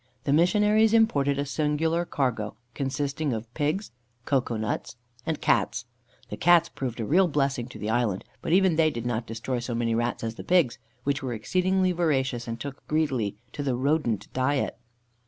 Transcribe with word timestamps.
The 0.23 0.33
missionaries 0.33 0.95
imported 0.95 1.37
a 1.37 1.45
singular 1.45 2.05
cargo, 2.05 2.55
consisting 2.73 3.33
of 3.33 3.53
pigs, 3.53 3.91
cocoa 4.25 4.57
nuts, 4.57 4.95
and 5.27 5.39
Cats. 5.39 5.85
The 6.29 6.37
Cats 6.37 6.69
proved 6.69 6.99
a 6.99 7.05
real 7.05 7.27
blessing 7.27 7.67
to 7.67 7.77
the 7.77 7.91
island, 7.91 8.23
but 8.41 8.51
even 8.51 8.77
they 8.77 8.89
did 8.89 9.05
not 9.05 9.27
destroy 9.27 9.59
so 9.59 9.75
many 9.75 9.93
rats 9.93 10.23
as 10.23 10.33
the 10.33 10.43
pigs, 10.43 10.79
which 11.03 11.21
were 11.21 11.33
exceedingly 11.35 11.91
voracious, 11.91 12.47
and 12.47 12.59
took 12.59 12.83
greedily 12.87 13.35
to 13.53 13.61
the 13.61 13.75
rodent 13.75 14.27
diet. 14.33 14.75